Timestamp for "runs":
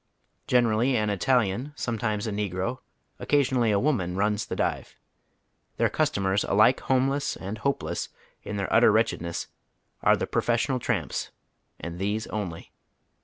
4.15-4.47